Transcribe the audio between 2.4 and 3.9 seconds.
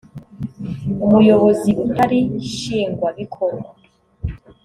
nshingwa bikorwa